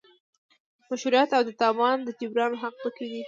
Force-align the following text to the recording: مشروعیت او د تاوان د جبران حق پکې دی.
مشروعیت 0.89 1.29
او 1.37 1.43
د 1.47 1.51
تاوان 1.61 1.97
د 2.03 2.09
جبران 2.19 2.51
حق 2.61 2.75
پکې 2.83 3.05
دی. 3.11 3.19